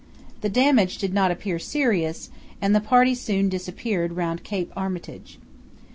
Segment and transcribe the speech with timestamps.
[0.41, 5.37] The damage did not appear serious, and the party soon disappeared round Cape Armitage.